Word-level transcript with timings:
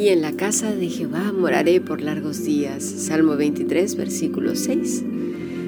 Y 0.00 0.08
en 0.08 0.22
la 0.22 0.32
casa 0.32 0.74
de 0.74 0.88
Jehová 0.88 1.30
moraré 1.32 1.82
por 1.82 2.00
largos 2.00 2.42
días. 2.42 2.82
Salmo 2.82 3.36
23, 3.36 3.96
versículo 3.96 4.56
6. 4.56 5.04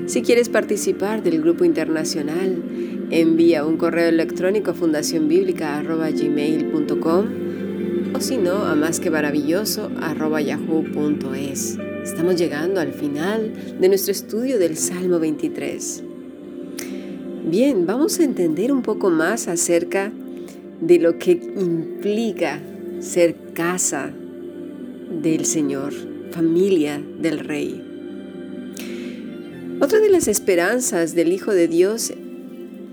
Si 0.06 0.22
quieres 0.22 0.48
participar 0.48 1.22
del 1.22 1.42
grupo 1.42 1.66
internacional, 1.66 2.62
envía 3.10 3.66
un 3.66 3.76
correo 3.76 4.08
electrónico 4.08 4.70
a 4.70 4.74
fundacionbiblica.gmail.com 4.74 7.26
o 8.14 8.20
si 8.20 8.38
no, 8.38 8.64
a 8.64 8.74
más 8.74 9.00
que 9.00 9.10
maravilloso 9.10 9.90
yahoo.es. 9.90 11.76
Estamos 12.02 12.34
llegando 12.34 12.80
al 12.80 12.92
final 12.92 13.78
de 13.80 13.88
nuestro 13.88 14.10
estudio 14.10 14.58
del 14.58 14.76
Salmo 14.76 15.20
23. 15.20 16.02
Bien, 17.44 17.86
vamos 17.86 18.18
a 18.18 18.24
entender 18.24 18.72
un 18.72 18.82
poco 18.82 19.08
más 19.08 19.46
acerca 19.46 20.12
de 20.80 20.98
lo 20.98 21.18
que 21.18 21.30
implica 21.30 22.60
ser 22.98 23.36
casa 23.54 24.12
del 25.22 25.44
Señor, 25.44 25.92
familia 26.32 27.00
del 27.20 27.38
Rey. 27.38 27.80
Otra 29.80 30.00
de 30.00 30.10
las 30.10 30.26
esperanzas 30.26 31.14
del 31.14 31.32
Hijo 31.32 31.52
de 31.52 31.68
Dios 31.68 32.12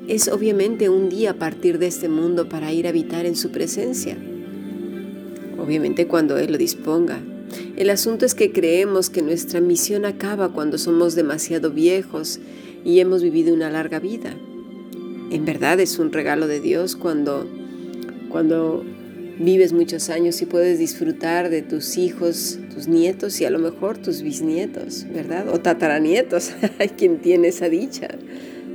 es 0.08 0.28
obviamente 0.28 0.88
un 0.88 1.10
día 1.10 1.40
partir 1.40 1.80
de 1.80 1.88
este 1.88 2.10
mundo 2.10 2.48
para 2.48 2.72
ir 2.74 2.86
a 2.86 2.90
habitar 2.90 3.26
en 3.26 3.36
su 3.36 3.50
presencia. 3.50 4.16
Obviamente 5.58 6.06
cuando 6.06 6.38
Él 6.38 6.52
lo 6.52 6.60
disponga. 6.60 7.20
El 7.78 7.90
asunto 7.90 8.26
es 8.26 8.36
que 8.36 8.52
creemos 8.52 9.10
que 9.10 9.22
nuestra 9.22 9.62
misión 9.62 10.06
acaba 10.06 10.54
cuando 10.54 10.78
somos 10.78 11.16
demasiado 11.16 11.72
viejos 11.72 12.40
y 12.84 13.00
hemos 13.00 13.24
vivido 13.24 13.54
una 13.54 13.70
larga 13.70 14.00
vida. 14.00 14.36
En 15.32 15.46
verdad 15.46 15.80
es 15.80 16.00
un 16.00 16.12
regalo 16.12 16.48
de 16.48 16.60
Dios 16.60 16.96
cuando, 16.96 17.48
cuando 18.30 18.84
vives 19.40 19.72
muchos 19.72 20.10
años 20.10 20.42
y 20.42 20.46
puedes 20.46 20.80
disfrutar 20.80 21.50
de 21.50 21.62
tus 21.62 21.98
hijos, 21.98 22.60
tus 22.74 22.88
nietos 22.88 23.40
y 23.40 23.46
a 23.46 23.50
lo 23.50 23.60
mejor 23.60 23.98
tus 23.98 24.22
bisnietos, 24.22 25.06
¿verdad? 25.14 25.48
O 25.50 25.60
tataranietos, 25.60 26.52
hay 26.80 26.90
quien 26.90 27.20
tiene 27.20 27.48
esa 27.48 27.70
dicha, 27.70 28.10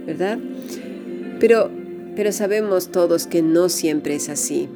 ¿verdad? 0.07 0.39
Pero, 1.41 1.71
pero 2.17 2.33
sabemos 2.33 2.91
todos 2.91 3.27
que 3.27 3.43
no 3.43 3.69
siempre 3.69 4.15
es 4.15 4.29
así. 4.29 4.69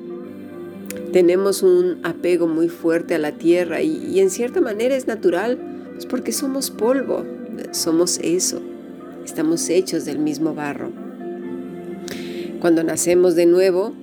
Tenemos 1.12 1.62
un 1.62 2.01
apego 2.03 2.47
muy 2.47 2.69
fuerte 2.69 3.14
a 3.14 3.19
la 3.19 3.33
tierra 3.33 3.81
y, 3.81 4.20
en 4.20 4.28
cierta 4.31 4.61
manera 4.61 4.95
es 4.95 5.06
natural, 5.06 5.59
pues 5.95 6.05
porque 6.05 6.33
somos 6.33 6.70
polvo, 6.70 7.25
somos 7.70 8.19
eso, 8.23 8.61
estamos 9.25 9.70
hechos 9.70 10.05
del 10.05 10.19
mismo 10.19 10.55
barro. 10.55 10.91
Cuando 12.61 12.83
nacemos 12.83 13.37
de 13.37 13.47
nuevo, 13.47 13.95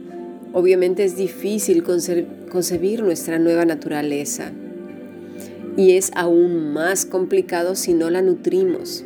obviamente 0.53 1.03
es 1.03 1.15
difícil 1.15 1.83
concebir 1.83 3.03
nuestra 3.03 3.37
nueva 3.37 3.65
naturaleza 3.65 4.51
y 5.77 5.91
es 5.91 6.11
aún 6.15 6.73
más 6.73 7.05
complicado 7.05 7.75
si 7.75 7.93
no 7.93 8.09
la 8.09 8.21
nutrimos. 8.21 9.03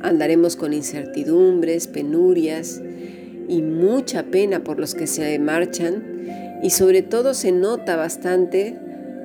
Andaremos 0.00 0.56
con 0.56 0.72
incertidumbres, 0.72 1.86
penurias 1.86 2.80
y 3.48 3.62
mucha 3.62 4.24
pena 4.24 4.64
por 4.64 4.80
los 4.80 4.94
que 4.94 5.06
se 5.06 5.38
marchan 5.38 6.10
y 6.62 6.70
sobre 6.70 7.02
todo 7.02 7.34
se 7.34 7.52
nota 7.52 7.96
bastante 7.96 8.76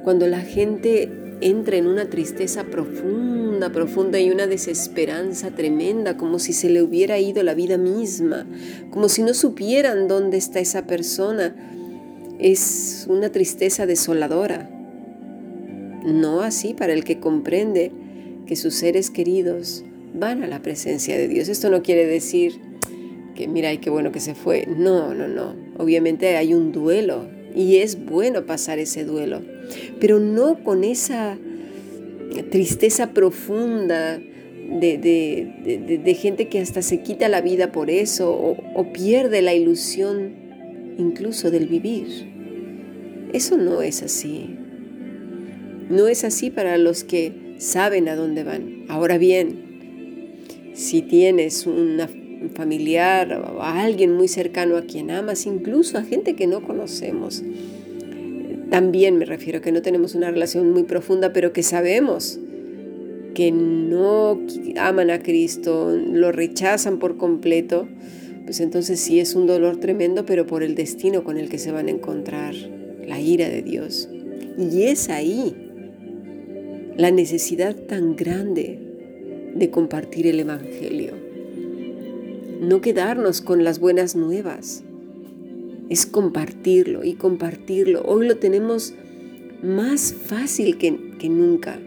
cuando 0.03 0.27
la 0.27 0.41
gente 0.41 1.11
entra 1.41 1.77
en 1.77 1.87
una 1.87 2.09
tristeza 2.09 2.65
profunda, 2.65 3.71
profunda 3.71 4.19
y 4.19 4.31
una 4.31 4.47
desesperanza 4.47 5.51
tremenda, 5.51 6.17
como 6.17 6.39
si 6.39 6.53
se 6.53 6.69
le 6.69 6.81
hubiera 6.81 7.19
ido 7.19 7.43
la 7.43 7.53
vida 7.53 7.77
misma, 7.77 8.47
como 8.89 9.09
si 9.09 9.23
no 9.23 9.33
supieran 9.33 10.07
dónde 10.07 10.37
está 10.37 10.59
esa 10.59 10.87
persona. 10.87 11.55
Es 12.39 13.05
una 13.09 13.31
tristeza 13.31 13.85
desoladora. 13.85 14.69
No 16.05 16.41
así 16.41 16.73
para 16.73 16.93
el 16.93 17.03
que 17.03 17.19
comprende 17.19 17.91
que 18.45 18.55
sus 18.55 18.75
seres 18.75 19.09
queridos 19.09 19.83
van 20.13 20.43
a 20.43 20.47
la 20.47 20.61
presencia 20.61 21.17
de 21.17 21.27
Dios. 21.27 21.49
Esto 21.49 21.69
no 21.69 21.81
quiere 21.81 22.05
decir 22.05 22.61
que 23.35 23.47
mira, 23.47 23.75
qué 23.79 23.89
bueno 23.89 24.11
que 24.11 24.19
se 24.19 24.33
fue. 24.33 24.65
No, 24.65 25.13
no, 25.13 25.27
no. 25.27 25.53
Obviamente 25.77 26.37
hay 26.37 26.53
un 26.53 26.71
duelo 26.71 27.27
y 27.55 27.77
es 27.77 28.05
bueno 28.05 28.45
pasar 28.45 28.79
ese 28.79 29.05
duelo, 29.05 29.41
pero 29.99 30.19
no 30.19 30.63
con 30.63 30.83
esa 30.83 31.37
tristeza 32.49 33.11
profunda 33.11 34.19
de, 34.19 36.17
gente 36.19 36.47
que 36.47 36.59
hasta 36.59 36.81
se 36.81 37.01
quita 37.01 37.29
la 37.29 37.41
vida 37.41 37.71
por 37.71 37.89
eso 37.89 38.31
o, 38.33 38.91
pierde 38.93 39.41
la 39.41 39.53
ilusión 39.53 40.33
incluso 40.97 41.51
del 41.51 41.67
vivir. 41.67 42.33
Eso 43.33 43.57
no 43.57 43.81
es 43.81 44.01
así. 44.01 44.57
No 45.89 46.07
es 46.07 46.23
así 46.23 46.49
para 46.49 46.77
los 46.77 47.03
que 47.03 47.55
saben 47.57 48.09
a 48.09 48.15
dónde 48.15 48.43
van. 48.43 48.85
Ahora 48.87 49.17
bien, 49.17 50.71
si 50.73 51.01
tienes 51.01 51.67
un 52.41 52.49
familiar 52.49 53.31
a 53.33 53.81
alguien 53.81 54.13
muy 54.13 54.27
cercano 54.27 54.77
a 54.77 54.83
quien 54.83 55.11
amas, 55.11 55.45
incluso 55.45 55.97
a 55.97 56.03
gente 56.03 56.35
que 56.35 56.47
no 56.47 56.61
conocemos, 56.61 57.43
también 58.69 59.17
me 59.17 59.25
refiero 59.25 59.61
que 59.61 59.71
no 59.71 59.81
tenemos 59.81 60.15
una 60.15 60.31
relación 60.31 60.71
muy 60.71 60.83
profunda, 60.83 61.33
pero 61.33 61.53
que 61.53 61.63
sabemos 61.63 62.39
que 63.33 63.51
no 63.51 64.41
aman 64.77 65.11
a 65.11 65.21
Cristo, 65.21 65.95
lo 65.95 66.31
rechazan 66.31 66.99
por 66.99 67.17
completo, 67.17 67.87
pues 68.45 68.59
entonces 68.59 68.99
sí 68.99 69.19
es 69.19 69.35
un 69.35 69.45
dolor 69.45 69.77
tremendo, 69.77 70.25
pero 70.25 70.47
por 70.47 70.63
el 70.63 70.75
destino 70.75 71.23
con 71.23 71.37
el 71.37 71.49
que 71.49 71.59
se 71.59 71.71
van 71.71 71.87
a 71.87 71.91
encontrar, 71.91 72.55
la 73.05 73.19
ira 73.19 73.49
de 73.49 73.61
Dios. 73.61 74.09
Y 74.57 74.83
es 74.83 75.09
ahí 75.09 75.55
la 76.97 77.11
necesidad 77.11 77.75
tan 77.75 78.15
grande 78.15 78.79
de 79.53 79.69
compartir 79.69 80.27
el 80.27 80.39
Evangelio. 80.39 81.24
No 82.59 82.79
quedarnos 82.79 83.41
con 83.41 83.63
las 83.63 83.79
buenas 83.79 84.15
nuevas, 84.15 84.83
es 85.89 86.05
compartirlo 86.05 87.03
y 87.03 87.13
compartirlo. 87.15 88.01
Hoy 88.03 88.27
lo 88.27 88.37
tenemos 88.37 88.93
más 89.61 90.13
fácil 90.13 90.77
que, 90.77 90.91
nunca. 91.29 91.79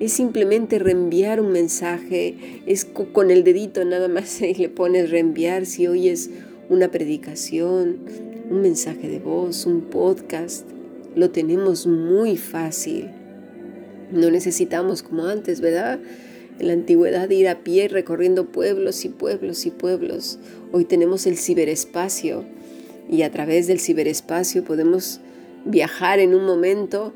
Es 0.00 0.12
simplemente 0.12 0.78
reenviar 0.78 1.40
un 1.40 1.52
mensaje, 1.52 2.62
es 2.66 2.84
con 2.84 3.30
el 3.30 3.44
dedito 3.44 3.84
nada 3.84 4.08
más 4.08 4.40
y 4.42 4.54
le 4.54 4.68
pones 4.68 5.10
reenviar 5.10 5.64
si 5.64 5.86
hoy 5.86 6.08
es 6.08 6.30
una 6.68 6.90
predicación, 6.90 7.98
un 8.50 8.60
mensaje 8.60 9.08
de 9.08 9.20
voz, 9.20 9.64
un 9.64 9.82
podcast. 9.82 10.66
Lo 11.14 11.30
tenemos 11.30 11.86
muy 11.86 12.36
fácil. 12.36 13.10
No 14.10 14.30
necesitamos 14.30 15.02
como 15.02 15.26
antes, 15.26 15.60
¿verdad? 15.60 16.00
En 16.58 16.66
la 16.66 16.72
antigüedad 16.72 17.28
ir 17.30 17.48
a 17.48 17.60
pie 17.60 17.88
recorriendo 17.88 18.46
pueblos 18.46 19.04
y 19.04 19.08
pueblos 19.08 19.66
y 19.66 19.70
pueblos. 19.70 20.38
Hoy 20.72 20.84
tenemos 20.84 21.26
el 21.26 21.36
ciberespacio 21.36 22.44
y 23.10 23.22
a 23.22 23.30
través 23.30 23.66
del 23.66 23.80
ciberespacio 23.80 24.64
podemos 24.64 25.20
viajar 25.64 26.18
en 26.18 26.34
un 26.34 26.44
momento, 26.44 27.12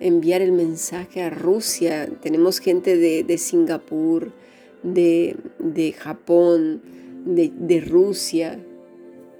enviar 0.00 0.42
el 0.42 0.52
mensaje 0.52 1.22
a 1.22 1.30
Rusia. 1.30 2.08
Tenemos 2.22 2.60
gente 2.60 2.96
de, 2.96 3.38
Singapur, 3.38 4.32
de, 4.82 5.36
Japón, 5.98 6.82
de, 7.24 7.50
de 7.56 7.80
Rusia, 7.80 8.58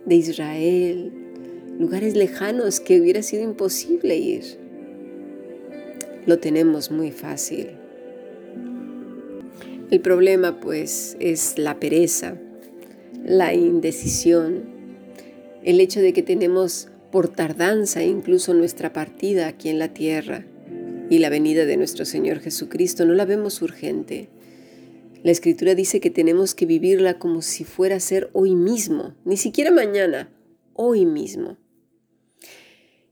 de 0.05 0.15
Israel, 0.17 1.13
lugares 1.79 2.15
lejanos 2.15 2.81
que 2.81 3.01
hubiera 3.01 3.23
sido 3.23 3.43
imposible 3.43 4.17
ir. 4.17 4.59
Lo 6.27 6.39
tenemos 6.39 6.91
muy 6.91 7.11
fácil. 7.11 7.84
El 9.95 10.01
problema 10.01 10.59
pues 10.59 11.17
es 11.21 11.57
la 11.57 11.79
pereza, 11.79 12.37
la 13.25 13.55
indecisión, 13.55 14.65
el 15.63 15.79
hecho 15.79 16.01
de 16.01 16.13
que 16.13 16.25
tenemos 16.25 16.89
por 17.13 17.29
tardanza 17.29 18.03
incluso 18.03 18.55
nuestra 18.55 18.93
partida 18.93 19.47
aquí 19.47 19.69
en 19.69 19.79
la 19.79 19.95
tierra 19.95 20.45
y 21.09 21.19
la 21.19 21.31
venida 21.31 21.65
de 21.65 21.77
nuestro 21.77 22.05
Señor 22.05 22.41
Jesucristo 22.41 23.07
no 23.07 23.15
la 23.15 23.25
vemos 23.25 23.63
urgente. 23.63 24.31
La 25.23 25.31
Escritura 25.31 25.77
dice 25.77 26.01
que 26.01 26.11
tenemos 26.11 26.57
que 26.57 26.67
vivirla 26.67 27.21
como 27.21 27.41
si 27.41 27.63
fuera 27.63 27.95
a 27.95 28.01
ser 28.01 28.31
hoy 28.33 28.57
mismo, 28.57 29.15
ni 29.25 29.37
siquiera 29.37 29.71
mañana, 29.71 30.29
hoy 30.73 31.07
mismo. 31.07 31.57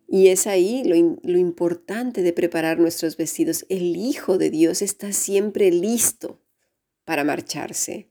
Y 0.08 0.26
es 0.30 0.48
ahí 0.48 0.82
lo, 0.84 1.36
importante 1.36 2.22
de 2.22 2.32
preparar 2.32 2.80
nuestros 2.80 3.16
vestidos. 3.16 3.66
El 3.68 3.94
Hijo 3.94 4.36
de 4.36 4.50
Dios 4.50 4.82
está 4.82 5.12
siempre 5.12 5.70
listo 5.70 6.42
para 7.04 7.24
marcharse. 7.24 8.08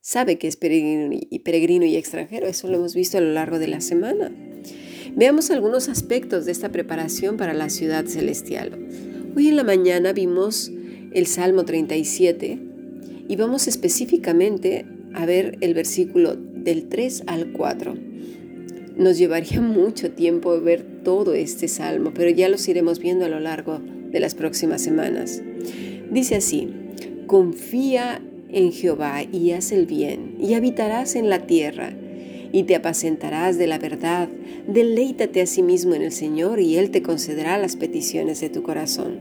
Sabe 0.00 0.36
que 0.36 0.48
es 0.48 0.56
peregrino 0.56 1.10
y, 1.12 1.38
peregrino 1.40 1.84
y 1.84 1.96
extranjero, 1.96 2.46
eso 2.46 2.68
lo 2.68 2.76
hemos 2.76 2.94
visto 2.94 3.18
a 3.18 3.20
lo 3.20 3.32
largo 3.32 3.58
de 3.58 3.68
la 3.68 3.80
semana. 3.80 4.32
Veamos 5.14 5.50
algunos 5.50 5.88
aspectos 5.88 6.44
de 6.44 6.52
esta 6.52 6.72
preparación 6.72 7.36
para 7.36 7.54
la 7.54 7.70
ciudad 7.70 8.06
celestial. 8.06 8.88
Hoy 9.36 9.48
en 9.48 9.56
la 9.56 9.62
mañana 9.62 10.12
vimos 10.12 10.72
el 11.12 11.26
Salmo 11.26 11.64
37 11.64 12.58
y 13.28 13.36
vamos 13.36 13.68
específicamente 13.68 14.86
a 15.14 15.24
ver 15.24 15.58
el 15.60 15.74
versículo 15.74 16.34
del 16.34 16.88
3 16.88 17.24
al 17.26 17.52
4. 17.52 17.94
Nos 18.96 19.18
llevaría 19.18 19.60
mucho 19.62 20.10
tiempo 20.10 20.60
ver 20.60 21.02
todo 21.04 21.34
este 21.34 21.68
salmo, 21.68 22.12
pero 22.12 22.30
ya 22.30 22.48
los 22.48 22.66
iremos 22.68 22.98
viendo 22.98 23.24
a 23.24 23.28
lo 23.28 23.38
largo 23.38 23.80
de 24.10 24.18
las 24.18 24.34
próximas 24.34 24.82
semanas. 24.82 25.42
Dice 26.10 26.36
así, 26.36 26.68
confía 27.26 28.20
en 28.52 28.72
Jehová 28.72 29.22
y 29.22 29.52
haz 29.52 29.72
el 29.72 29.86
bien, 29.86 30.36
y 30.38 30.54
habitarás 30.54 31.16
en 31.16 31.28
la 31.28 31.46
tierra, 31.46 31.92
y 32.52 32.64
te 32.64 32.74
apacentarás 32.74 33.58
de 33.58 33.66
la 33.66 33.78
verdad. 33.78 34.28
Deleítate 34.66 35.40
a 35.40 35.46
sí 35.46 35.62
mismo 35.62 35.94
en 35.94 36.02
el 36.02 36.12
Señor, 36.12 36.60
y 36.60 36.76
Él 36.76 36.90
te 36.90 37.02
concederá 37.02 37.58
las 37.58 37.76
peticiones 37.76 38.40
de 38.40 38.50
tu 38.50 38.62
corazón. 38.62 39.20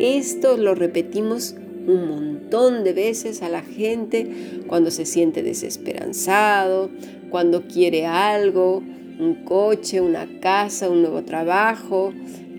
Esto 0.00 0.56
lo 0.56 0.74
repetimos 0.74 1.54
un 1.86 2.08
montón 2.08 2.84
de 2.84 2.92
veces 2.92 3.42
a 3.42 3.48
la 3.48 3.62
gente 3.62 4.28
cuando 4.66 4.90
se 4.90 5.04
siente 5.04 5.42
desesperanzado, 5.42 6.90
cuando 7.30 7.66
quiere 7.66 8.06
algo, 8.06 8.82
un 9.18 9.44
coche, 9.44 10.00
una 10.00 10.40
casa, 10.40 10.88
un 10.88 11.02
nuevo 11.02 11.22
trabajo, 11.24 12.12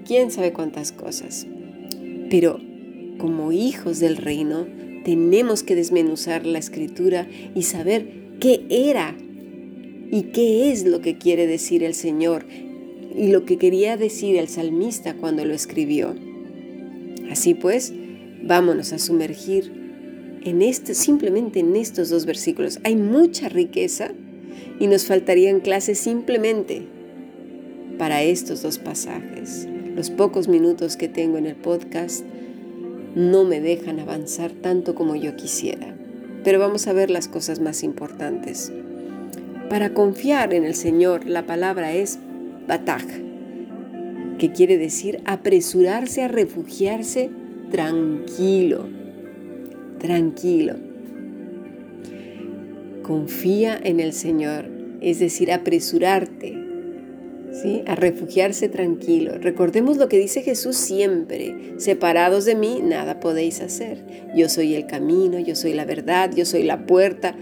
quién 0.05 0.31
sabe 0.31 0.53
cuántas 0.53 0.91
cosas. 0.91 1.47
Pero 2.29 2.59
como 3.17 3.51
hijos 3.51 3.99
del 3.99 4.17
reino, 4.17 4.65
tenemos 5.03 5.63
que 5.63 5.75
desmenuzar 5.75 6.45
la 6.45 6.59
escritura 6.59 7.27
y 7.55 7.63
saber 7.63 8.07
qué 8.39 8.65
era 8.69 9.15
y 10.11 10.23
qué 10.33 10.71
es 10.71 10.85
lo 10.85 11.01
que 11.01 11.17
quiere 11.17 11.47
decir 11.47 11.83
el 11.83 11.93
Señor 11.93 12.45
y 13.15 13.27
lo 13.27 13.45
que 13.45 13.57
quería 13.57 13.97
decir 13.97 14.35
el 14.37 14.47
salmista 14.47 15.15
cuando 15.15 15.45
lo 15.45 15.53
escribió. 15.53 16.15
Así 17.29 17.53
pues, 17.53 17.93
vámonos 18.43 18.93
a 18.93 18.99
sumergir 18.99 19.71
en 20.43 20.61
este, 20.61 20.93
simplemente 20.93 21.59
en 21.59 21.75
estos 21.75 22.09
dos 22.09 22.25
versículos. 22.25 22.79
Hay 22.83 22.95
mucha 22.95 23.49
riqueza 23.49 24.11
y 24.79 24.87
nos 24.87 25.05
faltarían 25.05 25.59
clases 25.59 25.99
simplemente 25.99 26.83
para 27.97 28.23
estos 28.23 28.61
dos 28.61 28.79
pasajes. 28.79 29.67
Los 29.95 30.09
pocos 30.09 30.47
minutos 30.47 30.97
que 30.97 31.07
tengo 31.07 31.37
en 31.37 31.45
el 31.45 31.55
podcast 31.55 32.25
no 33.15 33.43
me 33.43 33.61
dejan 33.61 33.99
avanzar 33.99 34.51
tanto 34.51 34.95
como 34.95 35.15
yo 35.15 35.35
quisiera. 35.35 35.95
Pero 36.43 36.59
vamos 36.59 36.87
a 36.87 36.93
ver 36.93 37.09
las 37.09 37.27
cosas 37.27 37.59
más 37.59 37.83
importantes. 37.83 38.71
Para 39.69 39.93
confiar 39.93 40.53
en 40.53 40.65
el 40.65 40.75
Señor, 40.75 41.25
la 41.25 41.45
palabra 41.45 41.93
es 41.93 42.19
bataj, 42.67 43.03
que 44.37 44.51
quiere 44.51 44.77
decir 44.77 45.21
apresurarse 45.25 46.21
a 46.23 46.27
refugiarse 46.27 47.29
tranquilo, 47.71 48.87
tranquilo. 49.99 50.75
Confía 53.03 53.79
en 53.81 53.99
el 53.99 54.13
Señor, 54.13 54.65
es 55.01 55.19
decir, 55.19 55.51
apresurarte, 55.51 56.52
a 57.85 57.95
refugiarse 57.95 58.69
tranquilo. 58.69 59.33
Recordemos 59.39 59.97
lo 59.97 60.09
que 60.09 60.19
dice 60.19 60.41
Jesús 60.41 60.75
siempre, 60.75 61.75
separados 61.77 62.45
de 62.45 62.55
mí 62.55 62.81
nada 62.83 63.19
podéis 63.19 63.61
hacer. 63.61 64.03
Yo 64.35 64.49
soy 64.49 64.75
el 64.75 64.85
camino, 64.85 65.39
yo 65.39 65.55
soy 65.55 65.73
la 65.73 65.85
verdad, 65.85 66.31
yo 66.35 66.45
soy 66.45 66.63
la 66.63 66.85
puerta. 66.85 67.35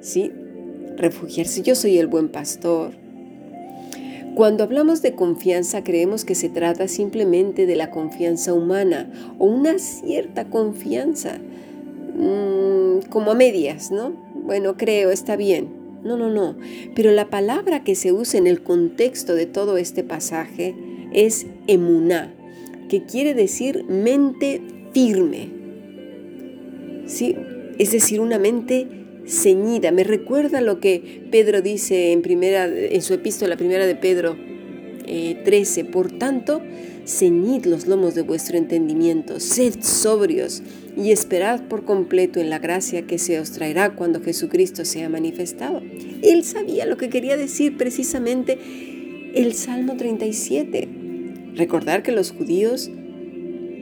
¿sí? 0.00 0.30
Refugiarse, 0.96 1.62
yo 1.62 1.74
soy 1.74 1.98
el 1.98 2.06
buen 2.06 2.28
pastor. 2.28 2.92
Cuando 4.34 4.64
hablamos 4.64 5.00
de 5.00 5.14
confianza 5.14 5.84
creemos 5.84 6.24
que 6.24 6.34
se 6.34 6.48
trata 6.48 6.88
simplemente 6.88 7.66
de 7.66 7.76
la 7.76 7.90
confianza 7.90 8.52
humana 8.52 9.08
o 9.38 9.46
una 9.46 9.78
cierta 9.78 10.46
confianza, 10.46 11.38
mm, 12.16 13.08
como 13.10 13.30
a 13.30 13.34
medias, 13.34 13.92
¿no? 13.92 14.10
Bueno, 14.34 14.76
creo, 14.76 15.10
está 15.10 15.36
bien. 15.36 15.83
No, 16.04 16.16
no, 16.16 16.30
no. 16.30 16.56
Pero 16.94 17.10
la 17.12 17.30
palabra 17.30 17.82
que 17.82 17.94
se 17.94 18.12
usa 18.12 18.38
en 18.38 18.46
el 18.46 18.62
contexto 18.62 19.34
de 19.34 19.46
todo 19.46 19.76
este 19.76 20.04
pasaje 20.04 20.74
es 21.12 21.46
emuná, 21.66 22.34
que 22.88 23.04
quiere 23.04 23.34
decir 23.34 23.84
mente 23.88 24.60
firme. 24.92 25.48
¿Sí? 27.06 27.36
Es 27.78 27.92
decir, 27.92 28.20
una 28.20 28.38
mente 28.38 28.86
ceñida. 29.26 29.90
Me 29.90 30.04
recuerda 30.04 30.60
lo 30.60 30.80
que 30.80 31.26
Pedro 31.30 31.62
dice 31.62 32.12
en, 32.12 32.22
primera, 32.22 32.66
en 32.66 33.02
su 33.02 33.14
epístola 33.14 33.56
primera 33.56 33.86
de 33.86 33.94
Pedro 33.94 34.36
13. 35.44 35.80
Eh, 35.80 35.84
Por 35.84 36.10
tanto, 36.12 36.60
ceñid 37.06 37.66
los 37.66 37.86
lomos 37.86 38.14
de 38.14 38.22
vuestro 38.22 38.56
entendimiento, 38.56 39.40
sed 39.40 39.74
sobrios 39.80 40.62
y 40.96 41.10
esperad 41.10 41.62
por 41.62 41.84
completo 41.84 42.40
en 42.40 42.50
la 42.50 42.58
gracia 42.58 43.06
que 43.06 43.18
se 43.18 43.38
os 43.38 43.50
traerá 43.50 43.94
cuando 43.94 44.20
Jesucristo 44.20 44.84
sea 44.84 45.08
manifestado. 45.08 45.82
Él 46.22 46.44
sabía 46.44 46.86
lo 46.86 46.96
que 46.96 47.08
quería 47.08 47.36
decir 47.36 47.76
precisamente 47.76 48.58
el 49.34 49.54
Salmo 49.54 49.96
37. 49.96 50.88
Recordar 51.54 52.02
que 52.02 52.12
los 52.12 52.32
judíos 52.32 52.90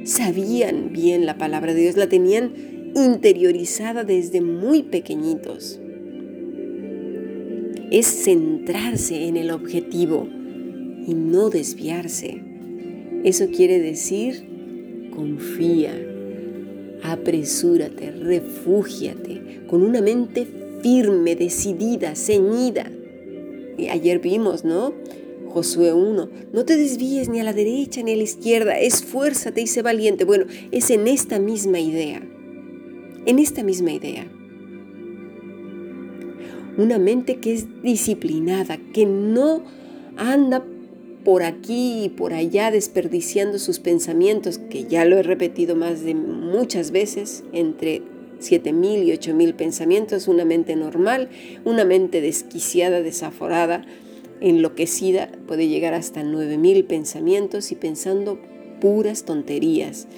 sabían 0.05 0.93
bien 0.93 1.27
la 1.27 1.39
palabra 1.39 1.75
de 1.75 1.83
Dios, 1.83 1.97
la 1.97 2.09
tenían 2.09 2.53
interiorizada 2.95 4.05
desde 4.05 4.41
muy 4.41 4.83
pequeñitos. 4.83 5.81
Es 7.91 8.07
centrarse 8.07 9.27
en 9.29 9.37
el 9.37 9.51
objetivo 9.51 10.29
y 11.07 11.15
no 11.15 11.51
desviarse. 11.51 12.43
Eso 13.25 13.47
quiere 13.55 13.81
decir, 13.81 15.11
confía, 15.15 15.93
apresúrate, 17.03 18.11
refúgiate, 18.13 19.63
con 19.67 19.83
una 19.83 20.01
mente 20.01 20.47
firme, 20.83 21.37
decidida, 21.37 22.15
ceñida. 22.17 22.91
Y 23.79 23.89
ayer 23.89 24.19
vimos, 24.19 24.65
¿no? 24.65 24.93
Josué 25.49 25.93
1, 25.93 26.31
no 26.53 26.65
te 26.65 26.77
desvíes 26.77 27.29
ni 27.29 27.41
a 27.41 27.45
la 27.45 27.53
derecha 27.53 28.03
ni 28.03 28.13
a 28.13 28.17
la 28.17 28.23
izquierda, 28.23 28.79
esfuérzate 28.79 29.61
y 29.61 29.67
sé 29.67 29.83
valiente. 29.83 30.25
Bueno, 30.25 30.47
es 30.71 30.91
en 30.91 31.07
esta 31.07 31.39
misma 31.39 31.79
idea, 31.79 32.23
en 33.27 33.39
esta 33.39 33.63
misma 33.63 33.93
idea. 33.93 34.27
Una 36.79 36.99
mente 36.99 37.37
que 37.37 37.53
es 37.53 37.67
disciplinada, 37.83 38.79
que 38.95 39.05
no 39.05 39.63
anda 40.17 40.65
por 41.25 41.43
aquí 41.43 42.05
y 42.05 42.09
por 42.09 42.35
allá 42.35 42.71
desperdiciando 42.71 43.59
sus 43.59 43.79
pensamientos, 43.79 44.59
que 44.59 44.85
ya 44.85 45.05
lo 45.05 45.19
he 45.19 45.23
repetido 45.23 45.77
más 45.77 46.03
de 46.03 46.15
muchas 46.15 46.91
veces, 46.91 47.45
entre 47.53 48.03
7.000 48.41 49.05
y 49.05 49.11
8.000 49.13 49.55
pensamientos, 49.55 50.29
una 50.29 50.45
mente 50.45 50.75
normal, 50.75 51.29
una 51.65 51.85
mente 51.85 52.21
desquiciada, 52.21 53.03
desaforada, 53.03 53.85
enloquecida, 54.41 55.31
puede 55.47 55.69
llegar 55.69 55.95
hasta 55.95 56.23
9.000 56.23 56.87
pensamientos 56.87 57.71
y 57.71 57.77
pensando 57.77 58.41
puras 58.81 59.25
tonterías 59.25 60.09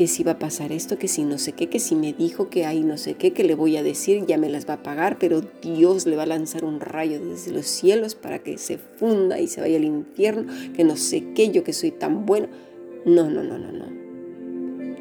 que 0.00 0.06
si 0.06 0.22
va 0.22 0.32
a 0.32 0.38
pasar 0.38 0.72
esto, 0.72 0.96
que 0.96 1.08
si 1.08 1.24
no 1.24 1.36
sé 1.36 1.52
qué, 1.52 1.68
que 1.68 1.78
si 1.78 1.94
me 1.94 2.14
dijo 2.14 2.48
que 2.48 2.64
hay 2.64 2.80
no 2.80 2.96
sé 2.96 3.16
qué, 3.16 3.34
que 3.34 3.44
le 3.44 3.54
voy 3.54 3.76
a 3.76 3.82
decir, 3.82 4.24
ya 4.24 4.38
me 4.38 4.48
las 4.48 4.66
va 4.66 4.72
a 4.72 4.82
pagar, 4.82 5.18
pero 5.18 5.42
Dios 5.60 6.06
le 6.06 6.16
va 6.16 6.22
a 6.22 6.26
lanzar 6.26 6.64
un 6.64 6.80
rayo 6.80 7.22
desde 7.22 7.52
los 7.52 7.66
cielos 7.66 8.14
para 8.14 8.38
que 8.38 8.56
se 8.56 8.78
funda 8.78 9.38
y 9.38 9.46
se 9.46 9.60
vaya 9.60 9.76
al 9.76 9.84
infierno, 9.84 10.50
que 10.74 10.84
no 10.84 10.96
sé 10.96 11.34
qué, 11.34 11.50
yo 11.50 11.64
que 11.64 11.74
soy 11.74 11.90
tan 11.90 12.24
bueno. 12.24 12.48
No, 13.04 13.28
no, 13.28 13.44
no, 13.44 13.58
no, 13.58 13.72
no. 13.72 13.90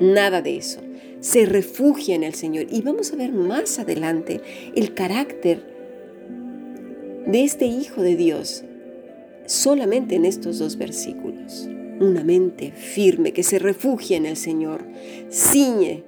Nada 0.02 0.42
de 0.42 0.58
eso. 0.58 0.82
Se 1.22 1.46
refugia 1.46 2.16
en 2.16 2.24
el 2.24 2.34
Señor. 2.34 2.66
Y 2.70 2.82
vamos 2.82 3.14
a 3.14 3.16
ver 3.16 3.32
más 3.32 3.80
adelante 3.80 4.42
el 4.76 4.94
carácter 4.96 5.64
de 7.26 7.42
este 7.46 7.68
Hijo 7.68 8.02
de 8.02 8.18
Dios 8.18 8.66
solamente 9.46 10.16
en 10.16 10.26
estos 10.26 10.60
dos 10.60 10.76
versículos 10.78 11.70
una 12.00 12.24
mente 12.24 12.72
firme 12.72 13.34
que 13.34 13.44
se 13.44 13.60
refugia 13.60 14.18
en 14.18 14.26
el 14.26 14.38
Señor, 14.38 14.86
ciñe 15.32 16.04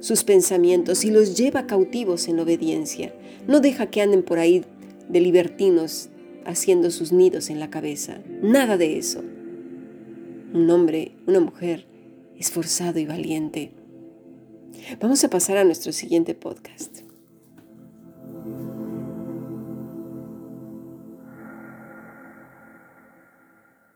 sus 0.00 0.24
pensamientos 0.24 1.04
y 1.04 1.10
los 1.10 1.36
lleva 1.36 1.66
cautivos 1.66 2.28
en 2.28 2.40
obediencia. 2.40 3.14
No 3.46 3.60
deja 3.60 3.86
que 3.86 4.02
anden 4.02 4.22
por 4.22 4.38
ahí 4.38 4.64
de 5.08 5.20
libertinos 5.20 6.08
haciendo 6.44 6.90
sus 6.90 7.12
nidos 7.12 7.50
en 7.50 7.60
la 7.60 7.70
cabeza. 7.70 8.20
Nada 8.42 8.76
de 8.76 8.98
eso. 8.98 9.22
Un 10.52 10.70
hombre, 10.70 11.12
una 11.26 11.40
mujer 11.40 11.86
esforzado 12.38 12.98
y 12.98 13.06
valiente. 13.06 13.72
Vamos 15.00 15.24
a 15.24 15.30
pasar 15.30 15.56
a 15.56 15.64
nuestro 15.64 15.92
siguiente 15.92 16.34
podcast. 16.34 17.05